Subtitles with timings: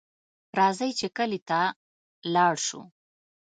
[0.57, 1.59] راځئ چې کلي ته
[2.33, 2.81] لاړ شو